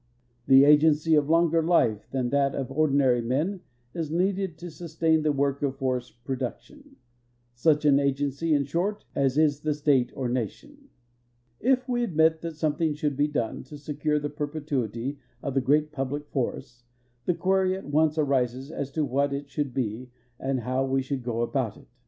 [0.47, 3.61] An agency of longer life than that of ordinary men
[3.93, 6.95] is needed to sustain the work of forest production—
[7.53, 10.69] such an agenc3^ in short, as is the state or nation.
[10.71, 12.03] THE XA TIOXA L FO R EST R EsElt 1 7;.S' 1 85 If we
[12.03, 16.25] admit that .something shouhl he done to seeure the per petuity of tlie great jtuldic
[16.29, 16.83] forests,
[17.25, 20.09] the (juery at onee arises as to what it should l)e
[20.39, 21.87] and how we sliould go ahout it.